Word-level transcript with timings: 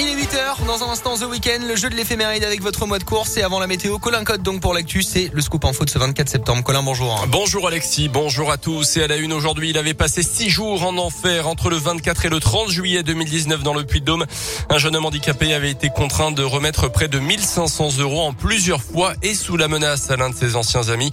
Il 0.00 0.06
est 0.06 0.14
8h, 0.14 0.64
dans 0.64 0.84
un 0.84 0.92
instant 0.92 1.16
The 1.16 1.24
Weekend, 1.24 1.66
le 1.66 1.74
jeu 1.74 1.90
de 1.90 1.96
l'éphéméride 1.96 2.44
avec 2.44 2.62
votre 2.62 2.86
mois 2.86 3.00
de 3.00 3.04
course 3.04 3.36
et 3.36 3.42
avant 3.42 3.58
la 3.58 3.66
météo, 3.66 3.98
Colin 3.98 4.22
Code 4.22 4.42
donc 4.42 4.60
pour 4.60 4.72
l'actu, 4.72 5.02
c'est 5.02 5.28
le 5.32 5.40
scoop 5.40 5.64
info 5.64 5.84
de 5.84 5.90
ce 5.90 5.98
24 5.98 6.28
septembre. 6.28 6.62
Colin, 6.62 6.84
bonjour. 6.84 7.26
Bonjour 7.28 7.66
Alexis, 7.66 8.08
bonjour 8.08 8.52
à 8.52 8.58
tous. 8.58 8.96
Et 8.96 9.02
à 9.02 9.08
la 9.08 9.16
une 9.16 9.32
aujourd'hui, 9.32 9.70
il 9.70 9.78
avait 9.78 9.94
passé 9.94 10.22
six 10.22 10.50
jours 10.50 10.84
en 10.84 10.96
enfer 10.98 11.48
entre 11.48 11.68
le 11.68 11.76
24 11.76 12.26
et 12.26 12.28
le 12.28 12.38
30 12.38 12.70
juillet 12.70 13.02
2019 13.02 13.64
dans 13.64 13.74
le 13.74 13.82
Puy-de-Dôme. 13.82 14.26
Un 14.70 14.78
jeune 14.78 14.94
homme 14.94 15.06
handicapé 15.06 15.52
avait 15.52 15.72
été 15.72 15.88
contraint 15.88 16.30
de 16.30 16.44
remettre 16.44 16.88
près 16.88 17.08
de 17.08 17.18
1500 17.18 17.98
euros 17.98 18.20
en 18.20 18.32
plusieurs 18.32 18.82
fois 18.82 19.14
et 19.24 19.34
sous 19.34 19.56
la 19.56 19.66
menace 19.66 20.12
à 20.12 20.16
l'un 20.16 20.30
de 20.30 20.36
ses 20.36 20.54
anciens 20.54 20.90
amis. 20.90 21.10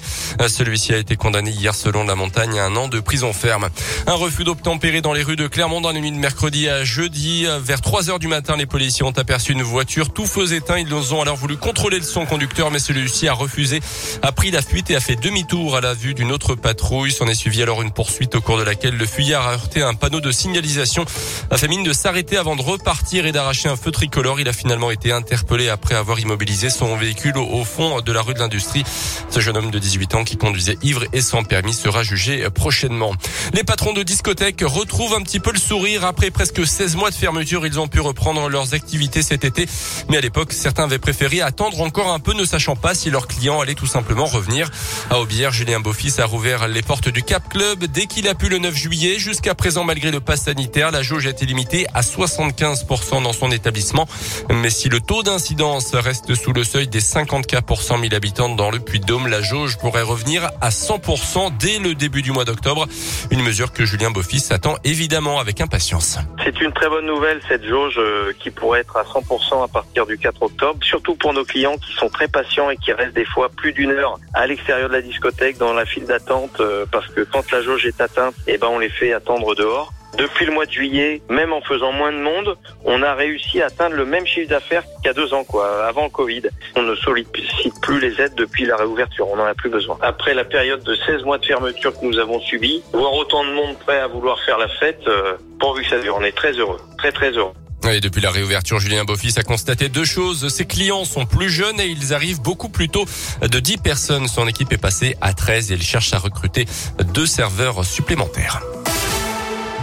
Celui-ci 0.47 0.93
a 0.93 0.97
été 0.97 1.15
condamné 1.15 1.49
hier 1.49 1.73
selon 1.73 2.03
la 2.03 2.13
montagne 2.13 2.59
à 2.59 2.65
un 2.65 2.75
an 2.75 2.87
de 2.87 2.99
prison 2.99 3.33
ferme. 3.33 3.67
Un 4.05 4.13
refus 4.13 4.43
d'obtempérer 4.43 5.01
dans 5.01 5.13
les 5.13 5.23
rues 5.23 5.37
de 5.37 5.47
Clermont 5.47 5.81
dans 5.81 5.91
la 5.91 5.99
nuit 5.99 6.11
de 6.11 6.17
mercredi 6.17 6.69
à 6.69 6.83
jeudi 6.83 7.47
vers 7.61 7.81
3 7.81 8.11
heures 8.11 8.19
du 8.19 8.27
matin. 8.27 8.55
Les 8.55 8.74
policiers 8.75 9.05
ont 9.05 9.11
aperçu 9.11 9.53
une 9.53 9.63
voiture 9.63 10.09
tout 10.09 10.25
feu 10.25 10.51
éteint. 10.51 10.77
Ils 10.77 10.93
ont 11.13 11.21
alors 11.21 11.37
voulu 11.37 11.55
contrôler 11.55 11.97
le 11.97 12.03
son 12.03 12.25
conducteur, 12.25 12.71
mais 12.71 12.79
celui-ci 12.79 13.25
a 13.29 13.33
refusé, 13.33 13.79
a 14.21 14.33
pris 14.33 14.51
la 14.51 14.61
fuite 14.61 14.91
et 14.91 14.97
a 14.97 14.99
fait 14.99 15.15
demi-tour 15.15 15.77
à 15.77 15.79
la 15.79 15.93
vue 15.93 16.13
d'une 16.13 16.29
autre 16.29 16.55
patrouille. 16.55 17.13
S'en 17.13 17.25
est 17.27 17.35
suivi 17.35 17.63
alors 17.63 17.81
une 17.81 17.91
poursuite 17.91 18.35
au 18.35 18.41
cours 18.41 18.57
de 18.57 18.63
laquelle 18.63 18.97
le 18.97 19.05
fuyard 19.05 19.47
a 19.47 19.53
heurté 19.53 19.81
un 19.81 19.93
panneau 19.93 20.19
de 20.19 20.29
signalisation, 20.29 21.05
a 21.51 21.57
fait 21.57 21.69
mine 21.69 21.83
de 21.83 21.93
s'arrêter 21.93 22.35
avant 22.35 22.57
de 22.57 22.61
repartir 22.61 23.25
et 23.25 23.31
d'arracher 23.31 23.69
un 23.69 23.77
feu 23.77 23.91
tricolore. 23.91 24.41
Il 24.41 24.49
a 24.49 24.53
finalement 24.53 24.91
été 24.91 25.13
interpellé 25.13 25.69
après 25.69 25.95
avoir 25.95 26.19
immobilisé 26.19 26.69
son 26.69 26.97
véhicule 26.97 27.37
au 27.37 27.63
fond 27.63 28.01
de 28.01 28.11
la 28.11 28.21
rue 28.21 28.33
de 28.33 28.39
l'Industrie. 28.39 28.83
Ce 29.29 29.39
jeune 29.39 29.55
homme 29.55 29.71
de 29.71 29.79
18 29.79 30.15
ans 30.15 30.25
qui 30.25 30.35
conduisait 30.35 30.77
ivre 30.83 31.05
et 31.13 31.21
sans 31.21 31.45
permis 31.45 31.73
sera 31.73 32.03
jugé 32.03 32.49
prochainement. 32.49 33.13
Les 33.53 33.63
patrons 33.63 33.93
de 33.93 34.03
discothèques 34.03 34.63
retrouvent 34.65 35.13
un 35.13 35.21
petit 35.21 35.39
peu 35.39 35.53
le 35.53 35.59
sourire 35.59 36.03
après 36.03 36.29
presque 36.29 36.67
16 36.67 36.97
mois 36.97 37.09
de 37.09 37.15
fermeture. 37.15 37.65
Ils 37.65 37.79
ont 37.79 37.87
pu 37.87 38.01
reprendre 38.01 38.49
leurs 38.49 38.64
activités 38.73 39.21
cet 39.21 39.45
été. 39.45 39.67
Mais 40.09 40.17
à 40.17 40.21
l'époque, 40.21 40.53
certains 40.53 40.83
avaient 40.83 40.99
préféré 40.99 41.41
attendre 41.41 41.81
encore 41.81 42.11
un 42.11 42.19
peu, 42.19 42.33
ne 42.33 42.45
sachant 42.45 42.75
pas 42.75 42.93
si 42.93 43.09
leurs 43.09 43.27
clients 43.27 43.61
allaient 43.61 43.75
tout 43.75 43.85
simplement 43.85 44.25
revenir. 44.25 44.69
À 45.09 45.19
Aubière, 45.19 45.51
Julien 45.51 45.79
Beaufils 45.79 46.19
a 46.19 46.25
rouvert 46.25 46.67
les 46.67 46.81
portes 46.81 47.09
du 47.09 47.23
Cap 47.23 47.49
Club 47.49 47.85
dès 47.85 48.05
qu'il 48.05 48.27
a 48.27 48.35
pu 48.35 48.49
le 48.49 48.57
9 48.57 48.75
juillet. 48.75 49.19
Jusqu'à 49.19 49.55
présent, 49.55 49.83
malgré 49.83 50.11
le 50.11 50.19
pass 50.19 50.43
sanitaire, 50.43 50.91
la 50.91 51.03
jauge 51.03 51.27
a 51.27 51.29
été 51.29 51.45
limitée 51.45 51.85
à 51.93 52.01
75% 52.01 53.23
dans 53.23 53.33
son 53.33 53.51
établissement. 53.51 54.07
Mais 54.51 54.69
si 54.69 54.89
le 54.89 54.99
taux 54.99 55.23
d'incidence 55.23 55.93
reste 55.93 56.35
sous 56.35 56.53
le 56.53 56.63
seuil 56.63 56.87
des 56.87 56.99
50 56.99 57.47
cas 57.47 57.61
pour 57.61 57.81
100 57.81 57.99
000 57.99 58.13
habitants 58.13 58.49
dans 58.49 58.71
le 58.71 58.79
Puy-de-Dôme, 58.79 59.27
la 59.27 59.41
jauge 59.41 59.77
pourrait 59.77 60.01
revenir 60.01 60.49
à 60.61 60.69
100% 60.69 61.57
dès 61.57 61.79
le 61.79 61.95
début 61.95 62.21
du 62.21 62.31
mois 62.31 62.45
d'octobre. 62.45 62.87
Une 63.31 63.41
mesure 63.41 63.71
que 63.71 63.85
Julien 63.85 64.11
Beaufils 64.11 64.51
attend 64.51 64.75
évidemment 64.83 65.39
avec 65.39 65.61
impatience. 65.61 66.17
C'est 66.43 66.59
une 66.61 66.71
très 66.73 66.89
bonne 66.89 67.05
nouvelle, 67.05 67.41
cette 67.47 67.65
jauge 67.65 67.95
euh, 67.97 68.33
qui 68.39 68.51
pourrait 68.55 68.81
être 68.81 68.97
à 68.97 69.03
100% 69.03 69.63
à 69.63 69.67
partir 69.67 70.05
du 70.05 70.17
4 70.17 70.41
octobre, 70.41 70.79
surtout 70.83 71.15
pour 71.15 71.33
nos 71.33 71.45
clients 71.45 71.77
qui 71.77 71.93
sont 71.93 72.09
très 72.09 72.27
patients 72.27 72.69
et 72.69 72.77
qui 72.77 72.91
restent 72.91 73.15
des 73.15 73.25
fois 73.25 73.49
plus 73.49 73.73
d'une 73.73 73.91
heure 73.91 74.19
à 74.33 74.47
l'extérieur 74.47 74.89
de 74.89 74.93
la 74.93 75.01
discothèque 75.01 75.57
dans 75.57 75.73
la 75.73 75.85
file 75.85 76.05
d'attente 76.05 76.59
euh, 76.59 76.85
parce 76.91 77.07
que 77.07 77.21
quand 77.21 77.51
la 77.51 77.61
jauge 77.61 77.85
est 77.85 78.01
atteinte, 78.01 78.35
eh 78.47 78.57
ben 78.57 78.67
on 78.67 78.79
les 78.79 78.89
fait 78.89 79.13
attendre 79.13 79.55
dehors. 79.55 79.91
Depuis 80.17 80.45
le 80.45 80.53
mois 80.53 80.65
de 80.65 80.71
juillet, 80.71 81.21
même 81.29 81.51
en 81.51 81.59
faisant 81.61 81.91
moins 81.91 82.13
de 82.13 82.17
monde, 82.17 82.57
on 82.85 83.03
a 83.03 83.13
réussi 83.15 83.61
à 83.61 83.65
atteindre 83.65 83.95
le 83.95 84.05
même 84.05 84.25
chiffre 84.25 84.49
d'affaires 84.49 84.83
qu'il 84.83 85.07
y 85.07 85.09
a 85.09 85.13
deux 85.13 85.33
ans, 85.33 85.43
quoi, 85.43 85.85
avant 85.85 86.05
le 86.05 86.09
Covid. 86.09 86.43
On 86.77 86.83
ne 86.83 86.95
sollicite 86.95 87.73
plus 87.81 87.99
les 87.99 88.21
aides 88.21 88.35
depuis 88.35 88.65
la 88.65 88.77
réouverture, 88.77 89.27
on 89.29 89.35
n'en 89.35 89.45
a 89.45 89.53
plus 89.53 89.69
besoin. 89.69 89.97
Après 90.01 90.33
la 90.33 90.45
période 90.45 90.83
de 90.83 90.95
16 90.95 91.23
mois 91.23 91.37
de 91.37 91.45
fermeture 91.45 91.99
que 91.99 92.05
nous 92.05 92.17
avons 92.17 92.39
subie, 92.39 92.81
voir 92.93 93.13
autant 93.13 93.43
de 93.43 93.51
monde 93.51 93.77
prêt 93.79 93.99
à 93.99 94.07
vouloir 94.07 94.39
faire 94.45 94.57
la 94.57 94.69
fête, 94.69 95.05
euh, 95.07 95.33
pourvu 95.59 95.83
que 95.83 95.89
ça 95.89 95.99
dure, 95.99 96.15
on 96.17 96.23
est 96.23 96.35
très 96.35 96.53
heureux, 96.53 96.79
très 96.97 97.11
très 97.11 97.31
heureux. 97.31 97.53
Depuis 97.85 98.19
la 98.19 98.31
réouverture, 98.31 98.79
Julien 98.79 99.05
Beaufils 99.05 99.37
a 99.37 99.43
constaté 99.43 99.89
deux 99.89 100.05
choses. 100.05 100.49
Ses 100.49 100.65
clients 100.65 101.05
sont 101.05 101.27
plus 101.27 101.51
jeunes 101.51 101.79
et 101.79 101.85
ils 101.85 102.15
arrivent 102.15 102.41
beaucoup 102.41 102.67
plus 102.67 102.89
tôt. 102.89 103.05
De 103.41 103.59
10 103.59 103.77
personnes, 103.77 104.27
son 104.27 104.47
équipe 104.47 104.73
est 104.73 104.77
passée 104.77 105.15
à 105.21 105.33
13 105.33 105.71
et 105.71 105.75
il 105.75 105.83
cherche 105.83 106.11
à 106.13 106.17
recruter 106.17 106.65
deux 107.13 107.27
serveurs 107.27 107.85
supplémentaires. 107.85 108.61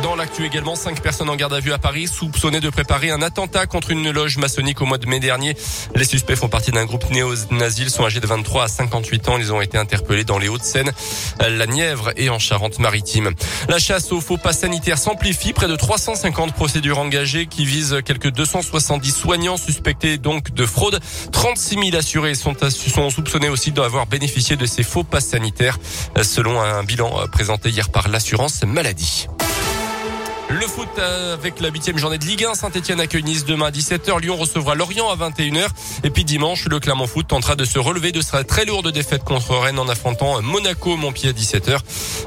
Dans 0.02 0.16
l'actu 0.16 0.44
également, 0.44 0.74
cinq 0.74 1.00
personnes 1.00 1.28
en 1.28 1.36
garde 1.36 1.54
à 1.54 1.60
vue 1.60 1.72
à 1.72 1.78
Paris 1.78 2.08
soupçonnées 2.08 2.60
de 2.60 2.70
préparer 2.70 3.10
un 3.10 3.22
attentat 3.22 3.66
contre 3.66 3.92
une 3.92 4.10
loge 4.10 4.36
maçonnique 4.36 4.80
au 4.80 4.86
mois 4.86 4.98
de 4.98 5.06
mai 5.06 5.20
dernier. 5.20 5.56
Les 5.94 6.04
suspects 6.04 6.34
font 6.34 6.48
partie 6.48 6.72
d'un 6.72 6.84
groupe 6.86 7.08
néo-nazi. 7.10 7.82
Ils 7.82 7.90
sont 7.90 8.04
âgés 8.04 8.18
de 8.18 8.26
23 8.26 8.64
à 8.64 8.68
58 8.68 9.28
ans. 9.28 9.38
Ils 9.38 9.52
ont 9.52 9.60
été 9.60 9.78
interpellés 9.78 10.24
dans 10.24 10.38
les 10.38 10.48
Hauts-de-Seine, 10.48 10.90
la 11.38 11.66
Nièvre 11.66 12.10
et 12.16 12.30
en 12.30 12.40
Charente-Maritime. 12.40 13.30
La 13.68 13.78
chasse 13.78 14.10
aux 14.10 14.20
faux 14.20 14.38
pas 14.38 14.52
sanitaires 14.52 14.98
s'amplifie. 14.98 15.52
Près 15.52 15.68
de 15.68 15.76
350 15.76 16.52
procédures 16.52 16.98
engagées 16.98 17.46
qui 17.46 17.64
visent 17.64 17.98
quelques 18.04 18.32
270 18.32 19.12
soignants 19.12 19.56
suspectés 19.56 20.18
donc 20.18 20.52
de 20.52 20.66
fraude. 20.66 20.98
36 21.30 21.90
000 21.90 21.96
assurés 21.96 22.34
sont, 22.34 22.54
sont 22.70 23.10
soupçonnés 23.10 23.48
aussi 23.48 23.70
d'avoir 23.70 24.06
bénéficié 24.06 24.56
de 24.56 24.66
ces 24.66 24.82
faux 24.82 25.04
passes 25.04 25.28
sanitaires 25.28 25.78
selon 26.22 26.60
un 26.60 26.82
bilan 26.82 27.10
présenté 27.30 27.70
hier 27.70 27.88
par 27.88 28.08
l'assurance 28.08 28.64
maladie. 28.64 29.28
Le 30.52 30.66
foot 30.66 30.98
avec 30.98 31.60
la 31.60 31.70
huitième 31.70 31.96
journée 31.96 32.18
de 32.18 32.26
Ligue 32.26 32.44
1. 32.44 32.54
Saint-Etienne 32.54 33.00
accueille 33.00 33.22
Nice 33.22 33.46
demain 33.46 33.66
à 33.66 33.70
17h. 33.70 34.20
Lyon 34.20 34.36
recevra 34.36 34.74
Lorient 34.74 35.08
à 35.08 35.16
21h. 35.16 35.66
Et 36.04 36.10
puis 36.10 36.24
dimanche, 36.24 36.66
le 36.66 36.78
Clermont 36.78 37.06
Foot 37.06 37.28
tentera 37.28 37.56
de 37.56 37.64
se 37.64 37.78
relever 37.78 38.12
de 38.12 38.20
sa 38.20 38.44
très 38.44 38.66
lourde 38.66 38.92
défaite 38.92 39.24
contre 39.24 39.56
Rennes 39.56 39.78
en 39.78 39.88
affrontant 39.88 40.42
Monaco, 40.42 40.98
Montpied 40.98 41.30
à 41.30 41.32
17h. 41.32 41.78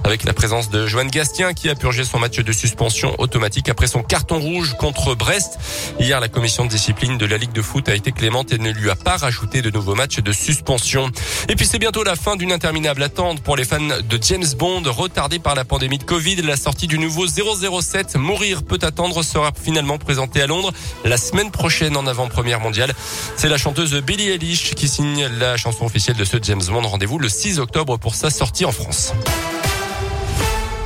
Avec 0.03 0.23
la 0.23 0.33
présence 0.33 0.71
de 0.71 0.87
Joanne 0.87 1.09
Gastien 1.09 1.53
qui 1.53 1.69
a 1.69 1.75
purgé 1.75 2.03
son 2.03 2.17
match 2.17 2.39
de 2.39 2.51
suspension 2.51 3.13
automatique 3.19 3.69
après 3.69 3.85
son 3.85 4.01
carton 4.01 4.39
rouge 4.39 4.75
contre 4.79 5.13
Brest. 5.13 5.59
Hier, 5.99 6.19
la 6.19 6.27
commission 6.27 6.65
de 6.65 6.69
discipline 6.69 7.19
de 7.19 7.27
la 7.27 7.37
Ligue 7.37 7.53
de 7.53 7.61
foot 7.61 7.87
a 7.89 7.95
été 7.95 8.11
clémente 8.11 8.51
et 8.51 8.57
ne 8.57 8.71
lui 8.71 8.89
a 8.89 8.95
pas 8.95 9.17
rajouté 9.17 9.61
de 9.61 9.69
nouveaux 9.69 9.95
matchs 9.95 10.19
de 10.19 10.31
suspension. 10.31 11.11
Et 11.47 11.55
puis 11.55 11.67
c'est 11.67 11.79
bientôt 11.79 12.03
la 12.03 12.15
fin 12.15 12.35
d'une 12.35 12.51
interminable 12.51 13.03
attente 13.03 13.41
pour 13.41 13.55
les 13.55 13.65
fans 13.65 13.79
de 13.79 14.19
James 14.19 14.47
Bond 14.57 14.81
retardés 14.87 15.39
par 15.39 15.53
la 15.53 15.63
pandémie 15.63 15.99
de 15.99 16.03
Covid. 16.03 16.37
La 16.37 16.57
sortie 16.57 16.87
du 16.87 16.97
nouveau 16.97 17.27
007 17.27 18.14
Mourir 18.15 18.63
peut 18.63 18.79
attendre 18.81 19.23
sera 19.23 19.51
finalement 19.51 19.97
présenté 19.97 20.41
à 20.41 20.47
Londres 20.47 20.71
la 21.03 21.17
semaine 21.17 21.51
prochaine 21.51 21.97
en 21.97 22.07
avant-première 22.07 22.59
mondiale. 22.59 22.93
C'est 23.37 23.49
la 23.49 23.57
chanteuse 23.57 23.93
Billie 24.01 24.29
Eilish 24.29 24.75
qui 24.75 24.87
signe 24.87 25.27
la 25.39 25.57
chanson 25.57 25.85
officielle 25.85 26.17
de 26.17 26.25
ce 26.25 26.37
James 26.41 26.63
Bond. 26.67 26.81
Rendez-vous 26.81 27.19
le 27.19 27.29
6 27.29 27.59
octobre 27.59 27.97
pour 27.97 28.15
sa 28.15 28.29
sortie 28.29 28.65
en 28.65 28.71
France. 28.71 29.13